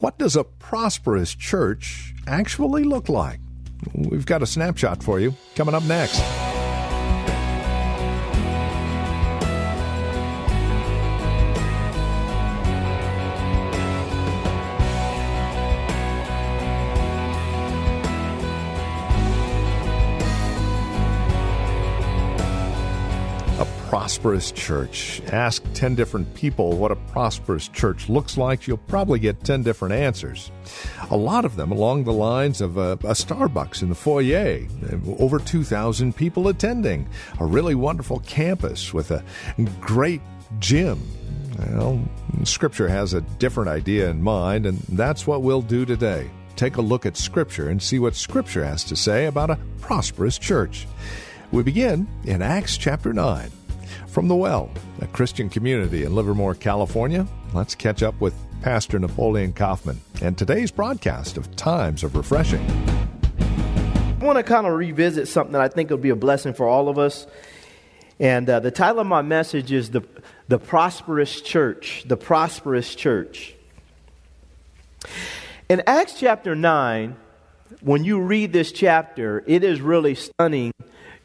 [0.00, 3.38] What does a prosperous church actually look like?
[3.94, 6.20] We've got a snapshot for you coming up next.
[23.90, 25.20] Prosperous church.
[25.32, 28.68] Ask 10 different people what a prosperous church looks like.
[28.68, 30.52] You'll probably get 10 different answers.
[31.10, 34.68] A lot of them along the lines of a, a Starbucks in the foyer,
[35.18, 37.08] over 2,000 people attending,
[37.40, 39.24] a really wonderful campus with a
[39.80, 40.20] great
[40.60, 41.02] gym.
[41.70, 42.00] Well,
[42.44, 46.30] Scripture has a different idea in mind, and that's what we'll do today.
[46.54, 50.38] Take a look at Scripture and see what Scripture has to say about a prosperous
[50.38, 50.86] church.
[51.50, 53.50] We begin in Acts chapter 9.
[54.10, 54.68] From The Well,
[55.00, 60.72] a Christian community in Livermore, California, let's catch up with Pastor Napoleon Kaufman and today's
[60.72, 62.60] broadcast of Times of Refreshing.
[63.40, 66.66] I want to kind of revisit something that I think will be a blessing for
[66.66, 67.28] all of us.
[68.18, 70.02] And uh, the title of my message is the,
[70.48, 72.02] the Prosperous Church.
[72.04, 73.54] The Prosperous Church.
[75.68, 77.14] In Acts chapter 9,
[77.80, 80.72] when you read this chapter, it is really stunning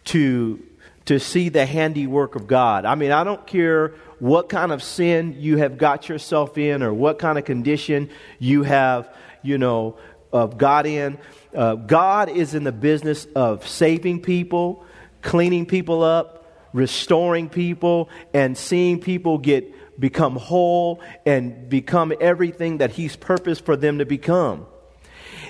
[0.05, 0.63] to
[1.05, 2.85] to see the handiwork of God.
[2.85, 6.93] I mean, I don't care what kind of sin you have got yourself in or
[6.93, 9.97] what kind of condition you have, you know,
[10.33, 11.17] of God in.
[11.53, 14.83] Uh, God is in the business of saving people,
[15.21, 22.91] cleaning people up, restoring people, and seeing people get become whole and become everything that
[22.91, 24.65] He's purposed for them to become.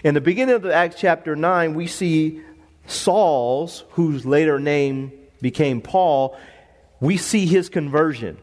[0.03, 2.41] In the beginning of Acts chapter 9, we see
[2.85, 5.12] Saul's, whose later name
[5.45, 6.35] became Paul,
[7.00, 8.39] we see his conversion.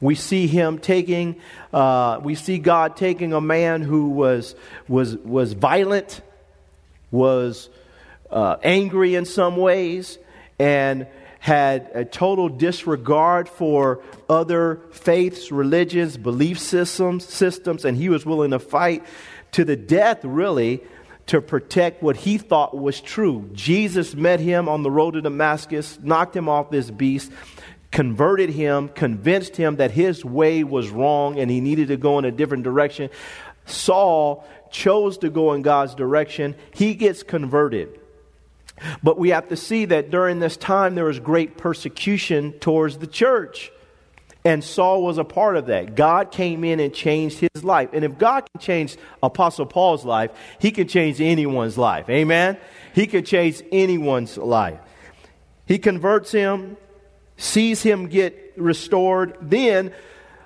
[0.00, 1.40] We see him taking,
[1.72, 4.56] uh, we see God taking a man who was,
[4.88, 6.22] was, was violent,
[7.12, 7.70] was
[8.32, 10.18] uh, angry in some ways,
[10.58, 11.06] and
[11.38, 18.50] had a total disregard for other faiths, religions, belief systems, systems, and he was willing
[18.50, 19.04] to fight
[19.52, 20.82] to the death, really,
[21.30, 23.48] to protect what he thought was true.
[23.52, 27.30] Jesus met him on the road to Damascus, knocked him off this beast,
[27.92, 32.24] converted him, convinced him that his way was wrong and he needed to go in
[32.24, 33.10] a different direction.
[33.64, 36.56] Saul chose to go in God's direction.
[36.74, 38.00] He gets converted.
[39.00, 43.06] But we have to see that during this time there was great persecution towards the
[43.06, 43.70] church.
[44.44, 45.94] And Saul was a part of that.
[45.94, 47.90] God came in and changed his life.
[47.92, 52.08] And if God can change Apostle Paul's life, he can change anyone's life.
[52.08, 52.56] Amen?
[52.94, 54.78] He can change anyone's life.
[55.66, 56.78] He converts him,
[57.36, 59.36] sees him get restored.
[59.42, 59.92] Then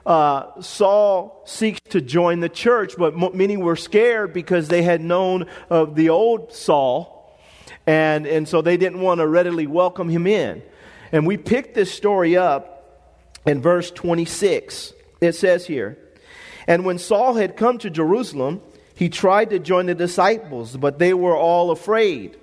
[0.04, 5.00] uh, Saul seeks to join the church, but m- many were scared because they had
[5.00, 7.12] known of the old Saul.
[7.86, 10.62] And, and so they didn't want to readily welcome him in.
[11.12, 12.73] And we picked this story up
[13.46, 14.92] in verse 26.
[15.20, 15.98] It says here,
[16.66, 18.62] And when Saul had come to Jerusalem,
[18.94, 22.36] he tried to join the disciples, but they were all afraid.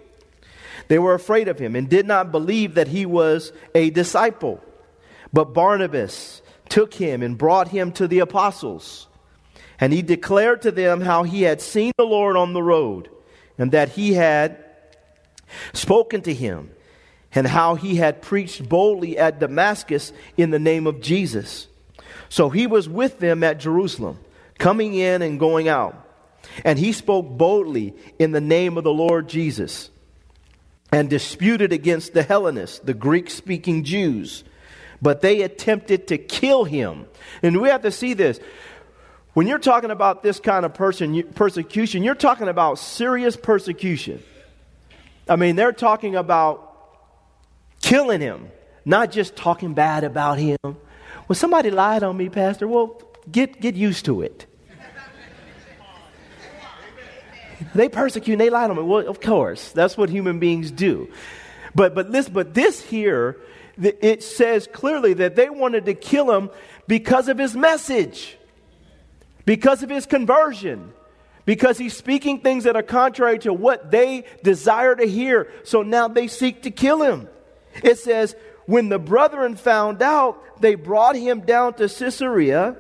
[0.88, 4.62] They were afraid of him and did not believe that he was a disciple.
[5.32, 9.08] But Barnabas took him and brought him to the apostles.
[9.80, 13.10] And he declared to them how he had seen the Lord on the road
[13.58, 14.64] and that he had
[15.74, 16.72] spoken to him
[17.34, 21.68] and how he had preached boldly at Damascus in the name of Jesus.
[22.30, 24.20] So he was with them at Jerusalem,
[24.58, 26.08] coming in and going out.
[26.66, 29.90] And he spoke boldly in the name of the Lord Jesus
[30.92, 34.44] and disputed against the Hellenists, the Greek speaking Jews.
[35.02, 37.06] But they attempted to kill him.
[37.42, 38.40] And we have to see this.
[39.34, 44.22] When you're talking about this kind of person, persecution, you're talking about serious persecution.
[45.30, 46.71] I mean, they're talking about
[47.82, 48.50] killing him,
[48.86, 50.58] not just talking bad about him.
[50.64, 52.68] Well, somebody lied on me, Pastor.
[52.68, 53.02] Well,
[53.32, 54.46] get, get used to it.
[57.76, 58.84] They persecute and they lie on me.
[58.84, 61.10] Well, of course, that's what human beings do.
[61.76, 63.38] But, but, this, but this here,
[63.82, 66.50] it says clearly that they wanted to kill him
[66.88, 68.38] because of his message,
[69.46, 70.92] because of his conversion,
[71.46, 75.52] because he's speaking things that are contrary to what they desire to hear.
[75.64, 77.28] So now they seek to kill him.
[77.84, 78.36] It says,
[78.66, 82.76] when the brethren found out, they brought him down to Caesarea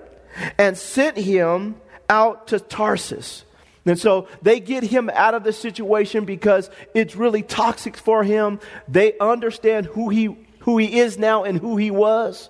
[0.57, 1.75] and sent him
[2.09, 3.43] out to Tarsus.
[3.85, 8.59] And so they get him out of the situation because it's really toxic for him.
[8.87, 12.49] They understand who he, who he is now and who he was.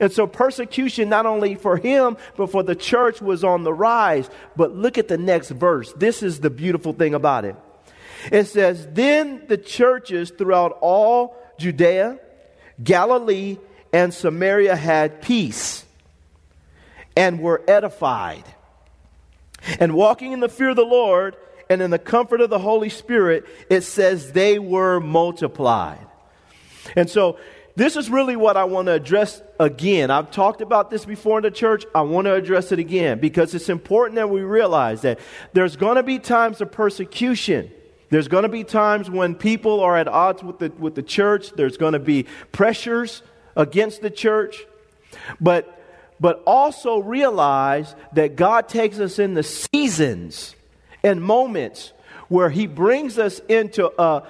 [0.00, 4.28] And so persecution, not only for him, but for the church, was on the rise.
[4.56, 5.92] But look at the next verse.
[5.94, 7.56] This is the beautiful thing about it.
[8.30, 12.18] It says, Then the churches throughout all Judea,
[12.82, 13.58] Galilee,
[13.92, 15.84] and Samaria had peace
[17.16, 18.44] and were edified.
[19.80, 21.36] And walking in the fear of the Lord
[21.68, 26.06] and in the comfort of the Holy Spirit, it says they were multiplied.
[26.94, 27.38] And so,
[27.74, 30.10] this is really what I want to address again.
[30.10, 31.84] I've talked about this before in the church.
[31.94, 35.20] I want to address it again because it's important that we realize that
[35.52, 37.70] there's going to be times of persecution.
[38.10, 41.50] There's going to be times when people are at odds with the, with the church.
[41.50, 43.22] There's going to be pressures
[43.56, 44.64] against the church.
[45.40, 45.72] But
[46.18, 50.54] but also realize that God takes us in the seasons
[51.02, 51.92] and moments
[52.28, 54.26] where He brings us into a,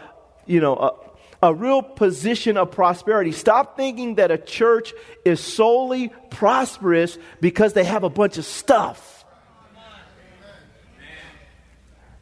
[0.47, 3.33] you know, a, a real position of prosperity.
[3.33, 4.93] Stop thinking that a church
[5.25, 9.16] is solely prosperous because they have a bunch of stuff.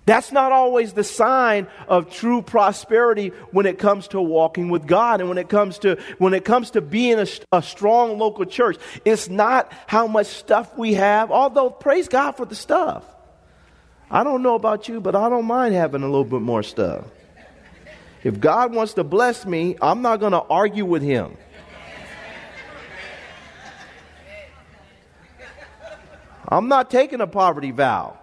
[0.07, 5.21] That's not always the sign of true prosperity when it comes to walking with God
[5.21, 8.77] and when it comes to when it comes to being a, a, strong local church.
[9.07, 13.03] It's not how much stuff we have, although praise God for the stuff.
[14.11, 17.05] I don't know about you, but I don't mind having a little bit more stuff.
[18.23, 21.37] If God wants to bless me, I'm not going to argue with him.
[26.47, 28.19] I'm not taking a poverty vow.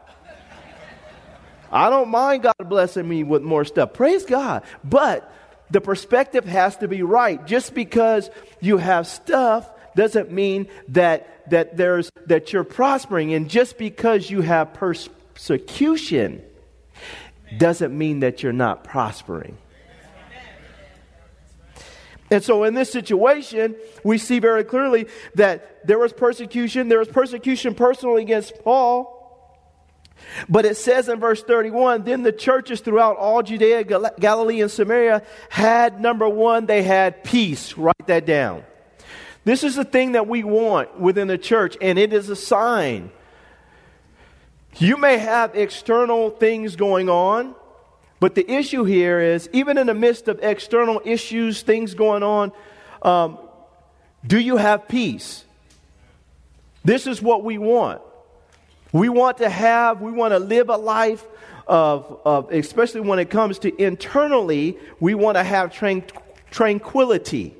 [1.72, 3.94] I don't mind God blessing me with more stuff.
[3.94, 4.64] Praise God.
[4.84, 5.32] But
[5.70, 7.46] the perspective has to be right.
[7.48, 8.30] Just because
[8.60, 14.42] you have stuff doesn't mean that that there's that you're prospering and just because you
[14.42, 16.42] have persecution
[17.58, 19.58] doesn't mean that you're not prospering.
[22.30, 23.76] And so in this situation,
[24.06, 26.88] we see very clearly that there was persecution.
[26.88, 29.21] There was persecution personally against Paul.
[30.48, 34.72] But it says in verse 31 then the churches throughout all Judea, Gal- Galilee, and
[34.72, 37.78] Samaria had, number one, they had peace.
[37.78, 38.64] Write that down.
[39.44, 43.12] This is the thing that we want within the church, and it is a sign.
[44.78, 47.56] You may have external things going on,
[48.20, 52.52] but the issue here is even in the midst of external issues, things going on,
[53.02, 53.40] um,
[54.26, 55.44] do you have peace?
[56.86, 58.02] This is what we want.
[58.92, 61.26] We want to have, we want to live a life
[61.68, 66.10] of, of especially when it comes to internally, we want to have tran-
[66.50, 67.56] tranquility.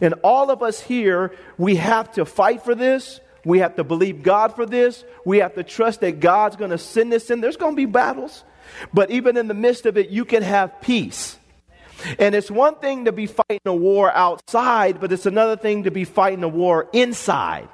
[0.00, 3.20] And all of us here, we have to fight for this.
[3.44, 5.04] We have to believe God for this.
[5.24, 7.40] We have to trust that God's going to send this in.
[7.40, 8.44] There's going to be battles.
[8.94, 11.36] But even in the midst of it, you can have peace.
[12.18, 15.90] And it's one thing to be fighting a war outside, but it's another thing to
[15.90, 17.68] be fighting a war inside.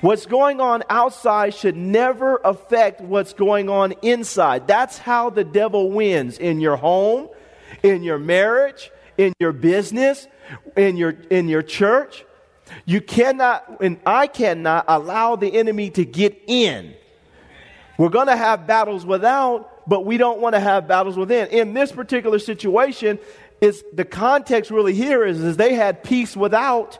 [0.00, 4.66] What's going on outside should never affect what's going on inside.
[4.66, 7.28] That's how the devil wins in your home,
[7.82, 10.26] in your marriage, in your business,
[10.76, 12.24] in your, in your church.
[12.84, 16.94] You cannot, and I cannot allow the enemy to get in.
[17.98, 21.48] We're going to have battles without, but we don't want to have battles within.
[21.48, 23.18] In this particular situation,
[23.60, 26.98] is the context really here is, is they had peace without,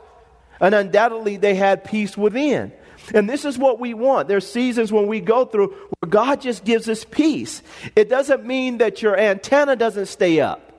[0.63, 2.71] and undoubtedly they had peace within.
[3.13, 4.29] And this is what we want.
[4.29, 5.67] There's seasons when we go through
[5.99, 7.61] where God just gives us peace.
[7.97, 10.71] It doesn't mean that your antenna doesn't stay up.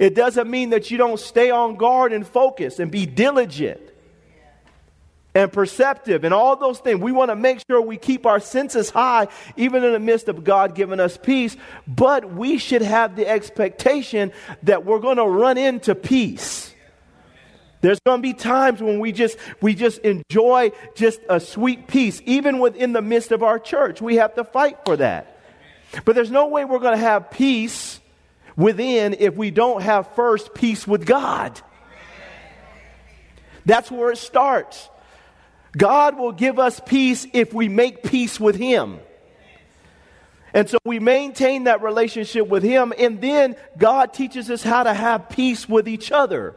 [0.00, 3.80] It doesn't mean that you don't stay on guard and focus and be diligent
[5.36, 6.98] and perceptive and all those things.
[6.98, 10.42] We want to make sure we keep our senses high, even in the midst of
[10.42, 11.56] God giving us peace.
[11.86, 14.32] But we should have the expectation
[14.64, 16.74] that we're going to run into peace.
[17.86, 22.20] There's going to be times when we just we just enjoy just a sweet peace
[22.24, 24.02] even within the midst of our church.
[24.02, 25.38] We have to fight for that.
[26.04, 28.00] But there's no way we're going to have peace
[28.56, 31.60] within if we don't have first peace with God.
[33.64, 34.88] That's where it starts.
[35.76, 38.98] God will give us peace if we make peace with him.
[40.52, 44.92] And so we maintain that relationship with him and then God teaches us how to
[44.92, 46.56] have peace with each other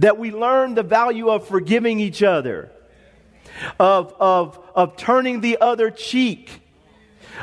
[0.00, 2.70] that we learn the value of forgiving each other,
[3.78, 6.50] of, of, of turning the other cheek,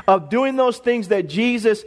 [0.08, 1.84] of doing those things that Jesus,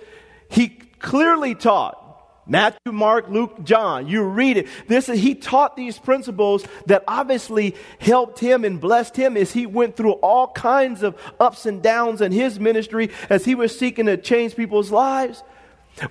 [0.48, 1.98] he clearly taught.
[2.46, 4.08] Matthew, Mark, Luke, John.
[4.08, 4.66] You read it.
[4.88, 9.96] This he taught these principles that obviously helped him and blessed him as he went
[9.96, 14.16] through all kinds of ups and downs in his ministry as he was seeking to
[14.16, 15.44] change people's lives.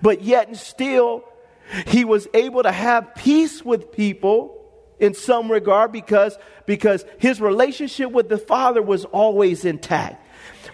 [0.01, 1.25] But yet and still,
[1.87, 4.55] he was able to have peace with people
[4.99, 10.25] in some regard because, because his relationship with the Father was always intact.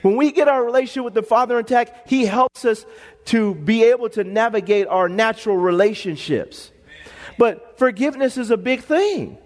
[0.02, 2.86] When we get our relationship with the Father intact, He helps us
[3.26, 6.72] to be able to navigate our natural relationships.
[7.38, 9.40] But forgiveness is a big thing.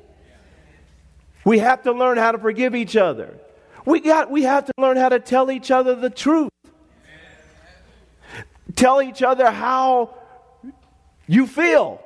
[1.46, 3.40] We have to learn how to forgive each other.
[3.86, 6.52] We, got, we have to learn how to tell each other the truth.
[8.76, 10.14] Tell each other how
[11.30, 12.02] you feel.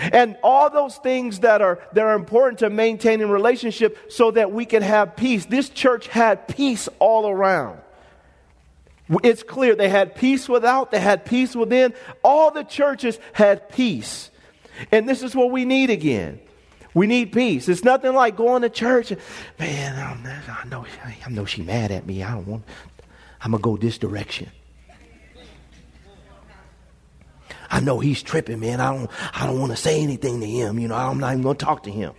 [0.00, 4.64] And all those things that are, that are important to maintaining relationship so that we
[4.64, 5.44] can have peace.
[5.44, 7.78] This church had peace all around.
[9.22, 11.92] It's clear they had peace without, they had peace within.
[12.24, 14.30] All the churches had peace.
[14.90, 16.40] And this is what we need again.
[16.94, 17.68] We need peace.
[17.68, 19.12] It's nothing like going to church.
[19.58, 20.86] Man, I know,
[21.26, 22.22] I know she's mad at me.
[22.22, 22.64] I don't want.
[23.42, 24.50] I'm gonna go this direction.
[27.70, 28.80] I know he's tripping, man.
[28.80, 30.78] I don't, I don't want to say anything to him.
[30.78, 32.14] You know, I'm not even going to talk to him.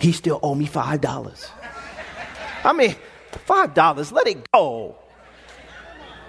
[0.00, 1.48] He still owe me five dollars.
[2.64, 2.94] I mean,
[3.44, 4.12] five dollars.
[4.12, 4.96] Let it go.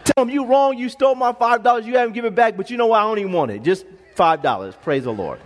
[0.04, 0.78] Tell him you wrong.
[0.78, 1.86] You stole my five dollars.
[1.86, 2.58] You haven't given it back.
[2.58, 3.00] But you know what?
[3.00, 3.64] I don't even want it.
[3.64, 4.76] Just five dollars.
[4.82, 5.40] Praise the Lord.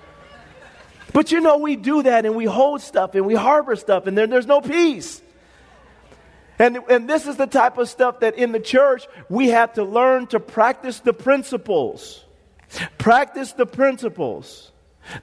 [1.14, 4.18] But you know, we do that and we hold stuff and we harbor stuff and
[4.18, 5.22] there, there's no peace.
[6.60, 9.84] And, and this is the type of stuff that in the church we have to
[9.84, 12.25] learn to practice the principles.
[12.98, 14.72] Practice the principles.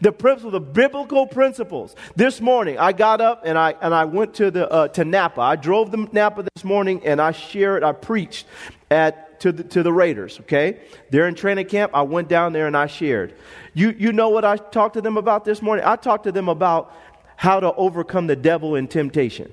[0.00, 1.96] The principles, the biblical principles.
[2.14, 5.40] This morning, I got up and I and I went to the uh, to Napa.
[5.40, 7.82] I drove to Napa this morning and I shared.
[7.82, 8.46] I preached
[8.92, 10.38] at to the to the Raiders.
[10.42, 10.80] Okay,
[11.11, 11.92] they're in training camp.
[11.94, 13.34] I went down there and I shared.
[13.75, 15.84] You you know what I talked to them about this morning?
[15.84, 16.94] I talked to them about
[17.34, 19.52] how to overcome the devil and temptation.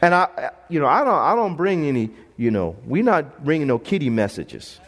[0.00, 2.10] And I, you know, I don't I don't bring any.
[2.38, 4.80] You know, we're not bringing no kitty messages.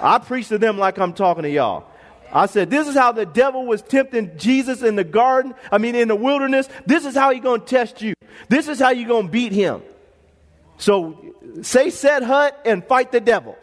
[0.00, 1.84] I preach to them like I'm talking to y'all.
[2.32, 5.94] I said, this is how the devil was tempting Jesus in the garden, I mean,
[5.94, 6.68] in the wilderness.
[6.84, 8.14] This is how he's going to test you.
[8.48, 9.82] This is how you're going to beat him.
[10.78, 13.56] So say set hut and fight the devil.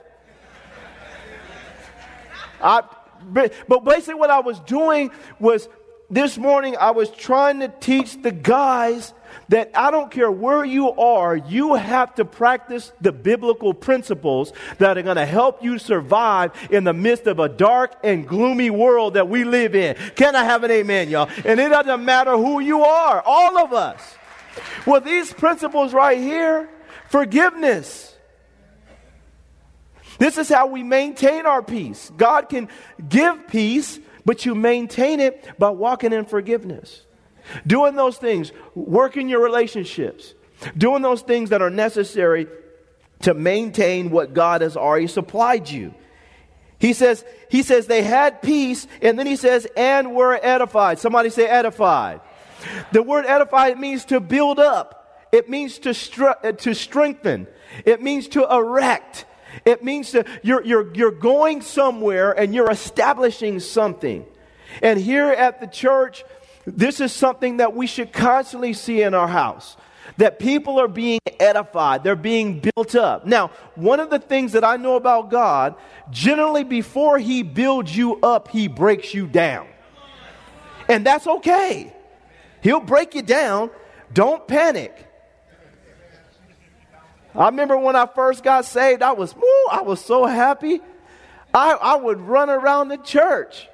[2.61, 2.83] I,
[3.27, 5.67] but basically, what I was doing was
[6.09, 9.13] this morning, I was trying to teach the guys
[9.49, 14.97] that I don't care where you are, you have to practice the biblical principles that
[14.97, 19.15] are going to help you survive in the midst of a dark and gloomy world
[19.15, 19.95] that we live in.
[20.15, 21.29] Can I have an amen, y'all?
[21.45, 24.15] And it doesn't matter who you are, all of us.
[24.85, 26.69] Well, these principles right here
[27.09, 28.15] forgiveness.
[30.17, 32.11] This is how we maintain our peace.
[32.17, 32.69] God can
[33.07, 37.01] give peace, but you maintain it by walking in forgiveness.
[37.65, 40.33] Doing those things, working your relationships,
[40.77, 42.47] doing those things that are necessary
[43.21, 45.93] to maintain what God has already supplied you.
[46.79, 50.99] He says, he says they had peace, and then he says, and were edified.
[50.99, 52.19] Somebody say edified.
[52.91, 55.27] The word edified means to build up.
[55.31, 57.47] It means to, stru- uh, to strengthen.
[57.85, 59.25] It means to erect.
[59.65, 64.25] It means to, you're, you're, you're going somewhere and you're establishing something.
[64.81, 66.23] And here at the church,
[66.65, 69.77] this is something that we should constantly see in our house.
[70.17, 73.25] That people are being edified, they're being built up.
[73.25, 75.75] Now, one of the things that I know about God,
[76.11, 79.67] generally before He builds you up, He breaks you down.
[80.87, 81.93] And that's okay.
[82.61, 83.71] He'll break you down.
[84.13, 85.07] Don't panic.
[87.35, 90.81] I remember when I first got saved, I was, woo, I was so happy.
[91.53, 93.67] I, I would run around the church.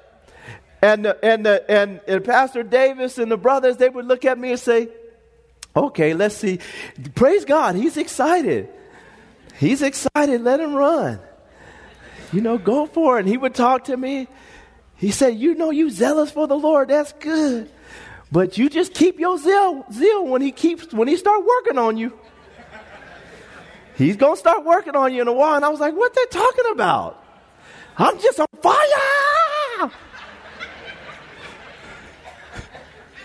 [0.82, 4.60] And, and, and, and Pastor Davis and the brothers, they would look at me and
[4.60, 4.88] say,
[5.76, 6.58] okay, let's see.
[7.14, 7.74] Praise God.
[7.74, 8.68] He's excited.
[9.58, 10.40] He's excited.
[10.40, 11.20] Let him run.
[12.32, 13.20] You know, go for it.
[13.20, 14.26] And he would talk to me.
[14.96, 16.88] He said, you know, you zealous for the Lord.
[16.88, 17.70] That's good.
[18.32, 21.96] But you just keep your zeal, zeal when he keeps, when he start working on
[21.96, 22.16] you.
[23.96, 25.56] He's to start working on you in a while.
[25.56, 27.22] And I was like, what they talking about?
[27.98, 29.90] I'm just on fire.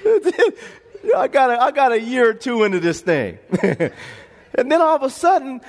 [1.15, 3.37] I got a, I got a year or two into this thing.
[3.61, 5.61] and then all of a sudden,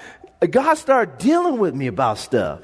[0.50, 2.60] God started dealing with me about stuff.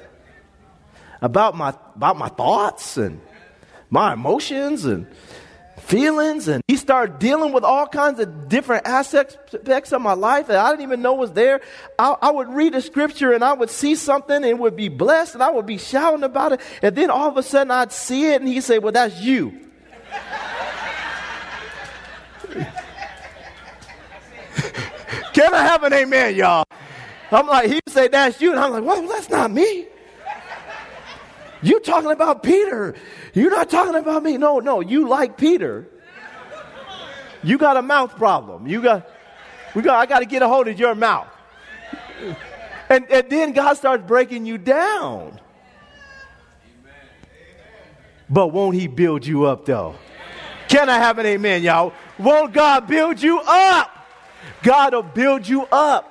[1.21, 3.21] About my, about my thoughts and
[3.91, 5.07] my emotions and
[5.83, 10.57] feelings and he started dealing with all kinds of different aspects of my life that
[10.57, 11.61] I didn't even know was there.
[11.99, 14.89] I, I, would read a scripture and I would see something and it would be
[14.89, 16.61] blessed and I would be shouting about it.
[16.83, 19.62] And then all of a sudden I'd see it and he'd say, Well, that's you.
[25.33, 26.65] Can I have an amen, y'all?
[27.31, 28.51] I'm like, he'd say, That's you.
[28.51, 29.87] And I'm like, Well, that's not me.
[31.63, 32.95] You talking about Peter.
[33.35, 34.37] You're not talking about me.
[34.37, 35.87] No, no, you like Peter.
[37.45, 38.67] You got a mouth problem.
[38.67, 39.09] You got,
[39.75, 41.29] we got, I got to get a hold of your mouth.
[42.89, 45.41] And, and then God starts breaking you down.
[48.29, 49.95] But won't He build you up, though?
[50.69, 51.93] Can I have an amen, y'all?
[52.19, 54.02] Won't God build you up?
[54.63, 56.09] God will build you up.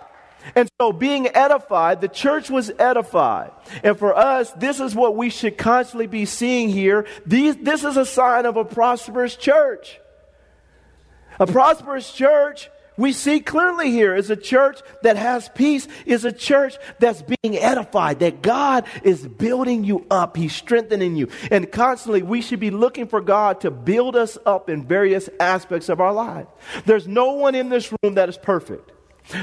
[0.55, 3.51] And so, being edified, the church was edified.
[3.83, 7.05] And for us, this is what we should constantly be seeing here.
[7.25, 9.99] These, this is a sign of a prosperous church.
[11.39, 12.69] A prosperous church,
[13.01, 17.57] we see clearly here, is a church that has peace, is a church that's being
[17.57, 21.27] edified, that God is building you up, He's strengthening you.
[21.49, 25.89] And constantly, we should be looking for God to build us up in various aspects
[25.89, 26.47] of our life.
[26.85, 28.91] There's no one in this room that is perfect.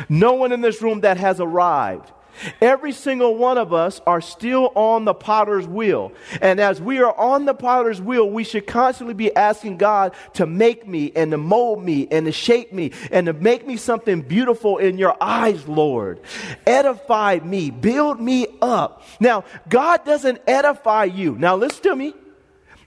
[0.09, 2.13] No one in this room that has arrived.
[2.61, 6.13] Every single one of us are still on the potter's wheel.
[6.41, 10.47] And as we are on the potter's wheel, we should constantly be asking God to
[10.47, 14.23] make me and to mold me and to shape me and to make me something
[14.23, 16.21] beautiful in your eyes, Lord.
[16.67, 19.03] Edify me, build me up.
[19.21, 21.37] Now, God doesn't edify you.
[21.37, 22.15] Now, listen to me.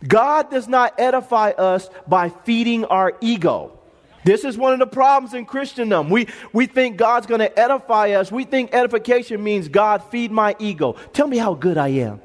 [0.07, 3.80] God does not edify us by feeding our ego.
[4.23, 6.09] This is one of the problems in Christendom.
[6.09, 8.31] We, we think God's going to edify us.
[8.31, 10.93] We think edification means God feed my ego.
[11.13, 12.21] Tell me how good I am.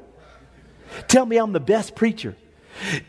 [1.07, 2.35] Tell me I'm the best preacher.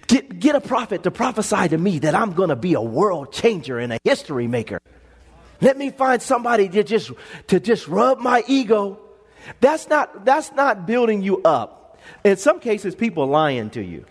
[0.07, 3.33] Get, get a prophet to prophesy to me that I'm going to be a world
[3.33, 4.81] changer and a history maker.
[5.61, 7.11] Let me find somebody to just,
[7.49, 8.99] to just rub my ego.
[9.61, 11.99] That's not, that's not building you up.
[12.25, 14.07] In some cases, people lying to you.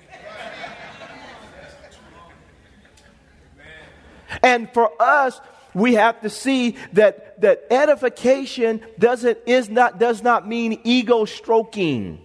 [4.44, 5.40] And for us,
[5.74, 12.20] we have to see that, that edification doesn't, is not, does not mean ego stroking.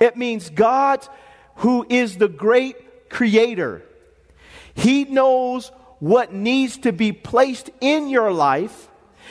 [0.00, 1.06] It means God,
[1.56, 3.82] who is the great creator,
[4.74, 8.88] He knows what needs to be placed in your life,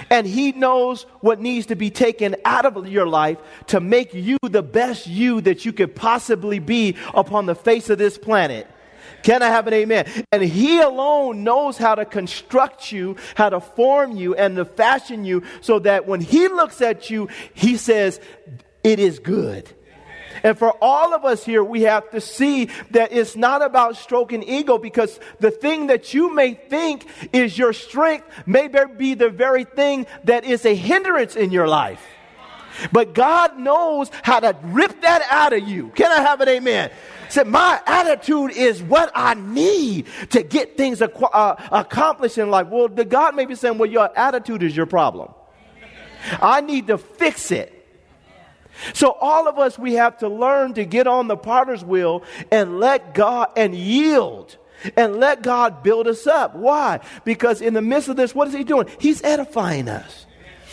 [0.10, 4.38] and He knows what needs to be taken out of your life to make you
[4.42, 8.68] the best you that you could possibly be upon the face of this planet.
[9.24, 10.08] Can I have an amen?
[10.32, 15.26] And He alone knows how to construct you, how to form you, and to fashion
[15.26, 18.20] you so that when He looks at you, He says,
[18.84, 19.70] It is good.
[20.44, 24.44] And for all of us here, we have to see that it's not about stroking
[24.44, 29.66] ego because the thing that you may think is your strength may be the very
[29.66, 32.04] thing that is a hindrance in your life.
[32.92, 35.90] But God knows how to rip that out of you.
[35.90, 36.92] Can I have an amen?
[37.32, 42.68] Said, my attitude is what I need to get things ac- uh, accomplished in life.
[42.68, 45.34] Well, the God may be saying, well, your attitude is your problem.
[46.42, 47.78] I need to fix it.
[48.94, 52.80] So all of us, we have to learn to get on the potter's wheel and
[52.80, 54.58] let God and yield
[54.98, 56.56] and let God build us up.
[56.56, 57.00] Why?
[57.24, 58.88] Because in the midst of this, what is He doing?
[59.00, 60.26] He's edifying us.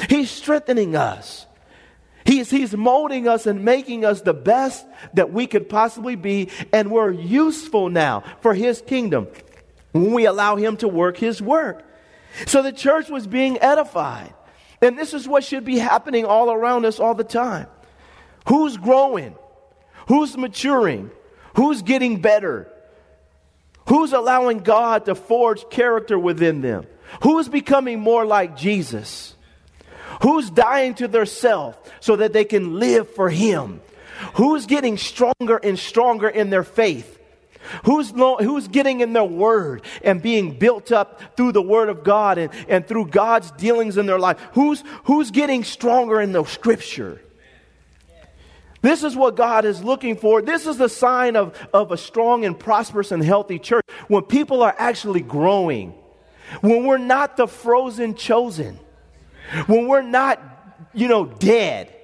[0.08, 1.46] He's strengthening us.
[2.28, 6.90] He's, he's molding us and making us the best that we could possibly be, and
[6.90, 9.28] we're useful now for His kingdom
[9.92, 11.82] when we allow Him to work His work.
[12.46, 14.34] So the church was being edified.
[14.82, 17.66] And this is what should be happening all around us all the time.
[18.46, 19.34] Who's growing?
[20.08, 21.10] Who's maturing?
[21.56, 22.70] Who's getting better?
[23.88, 26.84] Who's allowing God to forge character within them?
[27.22, 29.34] Who's becoming more like Jesus?
[30.22, 33.80] Who's dying to their self so that they can live for Him?
[34.34, 37.18] Who's getting stronger and stronger in their faith?
[37.84, 42.38] Who's, who's getting in their word and being built up through the word of God
[42.38, 44.40] and, and through God's dealings in their life?
[44.52, 47.20] Who's, who's getting stronger in the scripture?
[48.80, 50.40] This is what God is looking for.
[50.40, 53.84] This is the sign of, of a strong and prosperous and healthy church.
[54.06, 55.94] When people are actually growing,
[56.60, 58.78] when we're not the frozen chosen,
[59.66, 60.40] when we're not,
[60.94, 61.94] you know, dead,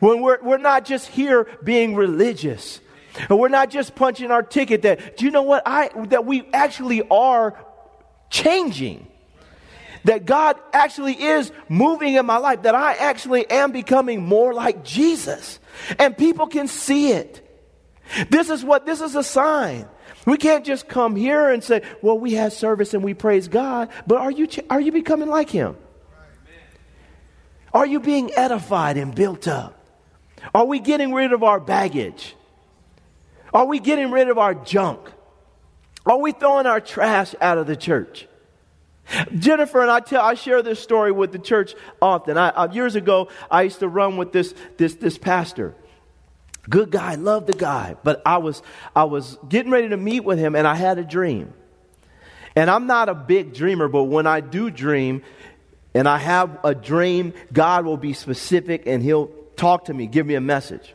[0.00, 2.80] when we're, we're not just here being religious,
[3.28, 5.62] and we're not just punching our ticket that, do you know what?
[5.66, 7.56] I, that we actually are
[8.30, 9.06] changing.
[10.04, 14.84] That God actually is moving in my life, that I actually am becoming more like
[14.84, 15.58] Jesus.
[15.98, 17.40] And people can see it.
[18.28, 19.88] This is what, this is a sign.
[20.26, 23.88] We can't just come here and say, well, we had service and we praise God,
[24.06, 25.76] but are you, are you becoming like Him?
[27.74, 29.78] Are you being edified and built up?
[30.54, 32.36] Are we getting rid of our baggage?
[33.52, 35.00] Are we getting rid of our junk?
[36.06, 38.28] Are we throwing our trash out of the church?
[39.36, 42.38] Jennifer and I tell I share this story with the church often.
[42.38, 45.74] I, uh, years ago, I used to run with this this this pastor.
[46.70, 48.62] Good guy, loved the guy, but I was
[48.96, 51.52] I was getting ready to meet with him, and I had a dream.
[52.56, 55.22] And I'm not a big dreamer, but when I do dream,
[55.94, 60.26] and I have a dream, God will be specific, and He'll talk to me, give
[60.26, 60.94] me a message.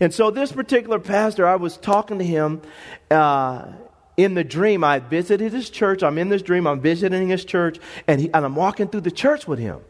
[0.00, 2.62] And so this particular pastor, I was talking to him.
[3.10, 3.72] Uh,
[4.16, 6.02] in the dream, I visited his church.
[6.02, 9.10] I'm in this dream, I'm visiting his church, and, he, and I'm walking through the
[9.10, 9.80] church with him.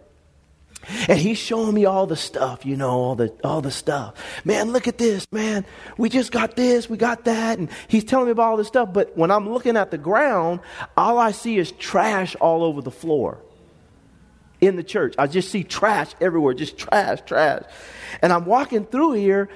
[1.09, 4.15] And he's showing me all the stuff, you know, all the all the stuff.
[4.47, 5.67] Man, look at this, man.
[5.99, 8.91] We just got this, we got that, and he's telling me about all this stuff.
[8.91, 10.61] But when I'm looking at the ground,
[10.97, 13.43] all I see is trash all over the floor
[14.61, 15.15] in the church.
[15.19, 17.65] I just see trash everywhere, just trash, trash.
[18.23, 19.49] And I'm walking through here,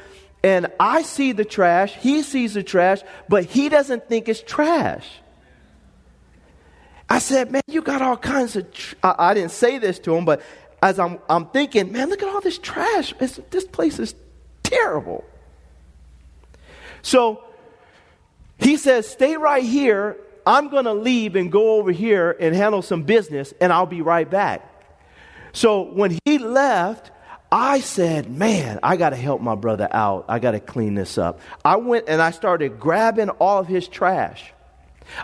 [0.42, 5.06] and I see the trash, he sees the trash, but he doesn't think it's trash.
[7.08, 8.72] I said, Man, you got all kinds of.
[8.72, 8.94] Tr-.
[9.02, 10.42] I, I, didn't say this to him, but
[10.82, 13.14] as I'm, I'm thinking, Man, look at all this trash.
[13.20, 14.14] It's, this place is
[14.62, 15.24] terrible.
[17.02, 17.44] So
[18.58, 20.16] he says, Stay right here.
[20.46, 24.02] I'm going to leave and go over here and handle some business, and I'll be
[24.02, 24.73] right back.
[25.54, 27.12] So when he left,
[27.50, 30.24] I said, man, I got to help my brother out.
[30.28, 31.38] I got to clean this up.
[31.64, 34.52] I went and I started grabbing all of his trash.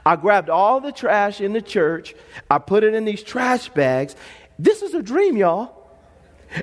[0.07, 2.15] I grabbed all the trash in the church.
[2.49, 4.15] I put it in these trash bags.
[4.57, 5.77] This is a dream, y'all.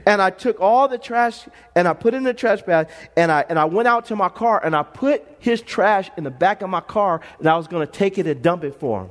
[0.05, 3.31] And I took all the trash and I put it in the trash bag and
[3.31, 6.31] I, and I went out to my car and I put his trash in the
[6.31, 9.03] back of my car and I was going to take it and dump it for
[9.03, 9.09] him.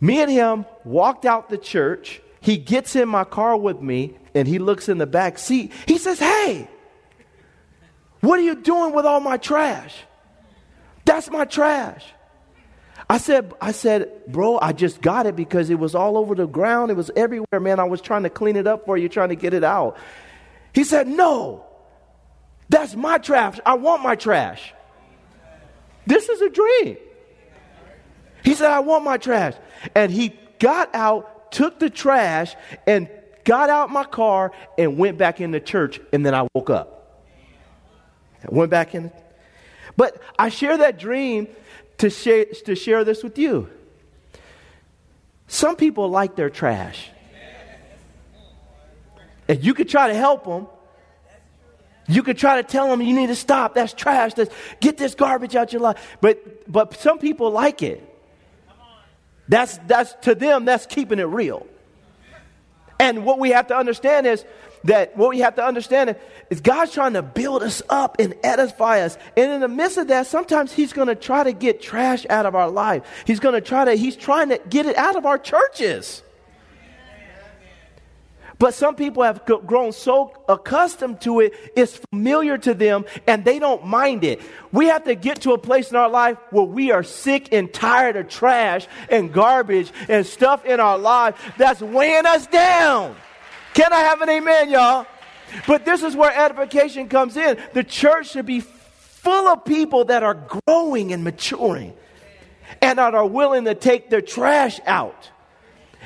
[0.00, 4.46] Me and him walked out the church he gets in my car with me and
[4.46, 5.72] he looks in the back seat.
[5.86, 6.68] He says, Hey,
[8.20, 9.94] what are you doing with all my trash?
[11.04, 12.04] That's my trash.
[13.10, 16.46] I said, I said, bro, I just got it because it was all over the
[16.46, 16.90] ground.
[16.90, 17.80] It was everywhere, man.
[17.80, 19.96] I was trying to clean it up for you, trying to get it out.
[20.74, 21.64] He said, No,
[22.68, 23.58] that's my trash.
[23.64, 24.74] I want my trash.
[26.06, 26.98] This is a dream.
[28.44, 29.54] He said, I want my trash.
[29.94, 32.54] And he got out took the trash
[32.86, 33.08] and
[33.44, 37.26] got out my car and went back into church, and then I woke up.
[38.44, 39.10] I went back in.
[39.96, 41.48] But I share that dream
[41.98, 43.68] to share, to share this with you.
[45.48, 47.10] Some people like their trash.
[49.48, 50.66] And you could try to help them.
[52.06, 53.74] You could try to tell them you need to stop.
[53.74, 54.34] That's trash.
[54.34, 56.18] That's, get this garbage out your life.
[56.20, 58.07] But, but some people like it.
[59.48, 61.66] That's, that's to them, that's keeping it real.
[63.00, 64.44] And what we have to understand is
[64.84, 66.16] that what we have to understand
[66.50, 69.16] is God's trying to build us up and edify us.
[69.36, 72.46] And in the midst of that, sometimes He's going to try to get trash out
[72.46, 73.02] of our life.
[73.26, 76.22] He's going to try to, He's trying to get it out of our churches.
[78.58, 83.60] But some people have grown so accustomed to it, it's familiar to them, and they
[83.60, 84.40] don't mind it.
[84.72, 87.72] We have to get to a place in our life where we are sick and
[87.72, 93.14] tired of trash and garbage and stuff in our life that's weighing us down.
[93.74, 95.06] Can I have an amen, y'all?
[95.68, 97.58] But this is where edification comes in.
[97.74, 100.34] The church should be full of people that are
[100.66, 101.94] growing and maturing
[102.82, 105.30] and that are willing to take their trash out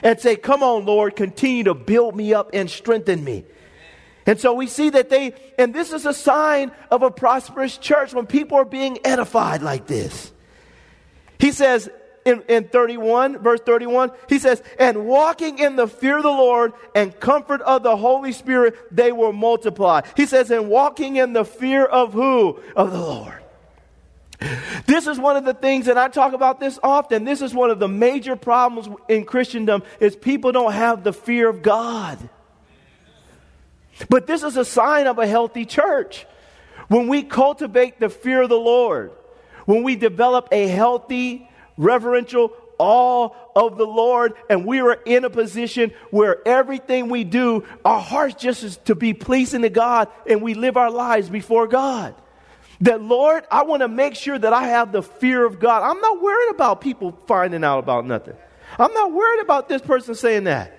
[0.02, 3.44] and say, Come on, Lord, continue to build me up and strengthen me.
[4.26, 8.14] And so we see that they, and this is a sign of a prosperous church
[8.14, 10.32] when people are being edified like this.
[11.38, 11.90] He says
[12.24, 16.72] in, in 31, verse 31, he says, And walking in the fear of the Lord
[16.94, 20.02] and comfort of the Holy Spirit, they will multiply.
[20.16, 22.60] He says, And walking in the fear of who?
[22.76, 23.41] Of the Lord.
[24.87, 27.24] This is one of the things, and I talk about this often.
[27.24, 31.48] This is one of the major problems in Christendom is people don't have the fear
[31.48, 32.18] of God.
[34.09, 36.26] But this is a sign of a healthy church.
[36.88, 39.12] When we cultivate the fear of the Lord,
[39.66, 45.31] when we develop a healthy, reverential awe of the Lord, and we are in a
[45.31, 50.42] position where everything we do, our hearts just is to be pleasing to God, and
[50.42, 52.14] we live our lives before God.
[52.82, 55.82] That, Lord, I want to make sure that I have the fear of God.
[55.82, 58.34] I'm not worried about people finding out about nothing.
[58.76, 60.76] I'm not worried about this person saying that.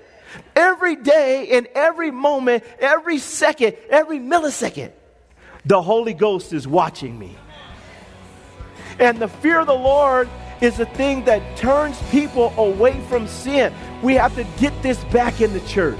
[0.53, 4.91] Every day, in every moment, every second, every millisecond,
[5.65, 7.37] the Holy Ghost is watching me.
[8.99, 10.27] And the fear of the Lord
[10.59, 13.73] is a thing that turns people away from sin.
[14.01, 15.99] We have to get this back in the church.